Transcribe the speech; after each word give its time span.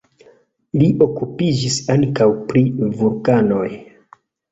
Li 0.81 0.85
okupiĝis 1.05 1.75
ankaŭ 1.95 2.27
pri 2.53 2.63
vulkanoj. 3.03 3.67